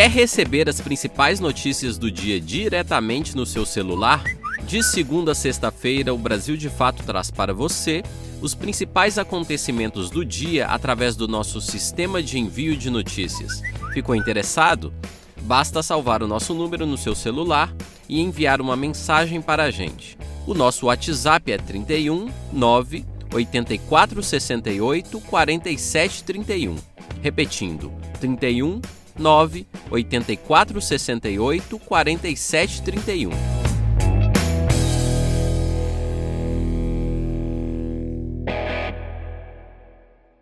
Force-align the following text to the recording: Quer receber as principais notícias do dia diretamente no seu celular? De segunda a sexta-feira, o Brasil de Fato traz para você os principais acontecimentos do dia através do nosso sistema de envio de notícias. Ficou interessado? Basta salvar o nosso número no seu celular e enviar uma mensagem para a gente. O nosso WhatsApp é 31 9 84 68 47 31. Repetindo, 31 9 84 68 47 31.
Quer 0.00 0.08
receber 0.12 0.66
as 0.66 0.80
principais 0.80 1.40
notícias 1.40 1.98
do 1.98 2.10
dia 2.10 2.40
diretamente 2.40 3.36
no 3.36 3.44
seu 3.44 3.66
celular? 3.66 4.24
De 4.66 4.82
segunda 4.82 5.32
a 5.32 5.34
sexta-feira, 5.34 6.14
o 6.14 6.16
Brasil 6.16 6.56
de 6.56 6.70
Fato 6.70 7.02
traz 7.02 7.30
para 7.30 7.52
você 7.52 8.02
os 8.40 8.54
principais 8.54 9.18
acontecimentos 9.18 10.08
do 10.08 10.24
dia 10.24 10.68
através 10.68 11.16
do 11.16 11.28
nosso 11.28 11.60
sistema 11.60 12.22
de 12.22 12.38
envio 12.38 12.78
de 12.78 12.88
notícias. 12.88 13.60
Ficou 13.92 14.14
interessado? 14.14 14.90
Basta 15.42 15.82
salvar 15.82 16.22
o 16.22 16.26
nosso 16.26 16.54
número 16.54 16.86
no 16.86 16.96
seu 16.96 17.14
celular 17.14 17.70
e 18.08 18.22
enviar 18.22 18.62
uma 18.62 18.76
mensagem 18.76 19.42
para 19.42 19.64
a 19.64 19.70
gente. 19.70 20.16
O 20.46 20.54
nosso 20.54 20.86
WhatsApp 20.86 21.52
é 21.52 21.58
31 21.58 22.30
9 22.50 23.04
84 23.34 24.22
68 24.22 25.20
47 25.20 26.24
31. 26.24 26.76
Repetindo, 27.20 27.92
31 28.18 28.80
9 29.20 29.66
84 29.90 30.80
68 30.80 31.78
47 31.78 32.82
31. 32.82 33.59